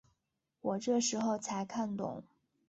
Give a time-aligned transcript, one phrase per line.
[0.61, 2.23] 我这时候才看懂